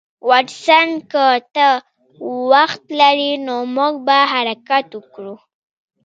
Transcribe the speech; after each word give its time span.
واټسن 0.29 0.87
که 1.11 1.25
ته 1.55 1.65
وخت 2.51 2.83
لرې 2.99 3.31
نو 3.45 3.55
موږ 3.75 3.93
به 4.05 4.17
حرکت 4.33 4.87
وکړو 4.95 5.35